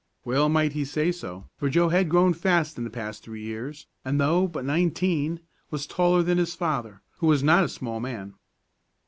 Well 0.25 0.49
might 0.49 0.73
he 0.73 0.83
say 0.83 1.11
so, 1.11 1.47
for 1.57 1.69
Joe 1.69 1.89
had 1.89 2.09
grown 2.09 2.33
fast 2.33 2.75
in 2.79 2.83
the 2.85 2.89
past 2.89 3.21
three 3.21 3.43
years, 3.43 3.85
and, 4.03 4.19
though 4.19 4.47
but 4.47 4.65
nineteen, 4.65 5.41
was 5.69 5.85
taller 5.85 6.23
than 6.23 6.39
his 6.39 6.55
father, 6.55 7.03
who 7.19 7.27
was 7.27 7.43
not 7.43 7.63
a 7.63 7.69
small 7.69 7.99
man. 7.99 8.33